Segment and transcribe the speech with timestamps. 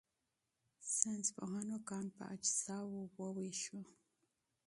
[0.97, 3.79] ساینسپوهانو کان په اجزاوو وویشو.